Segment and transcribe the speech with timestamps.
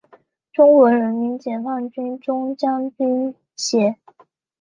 [0.51, 3.95] 中国人民解放军中将军衔。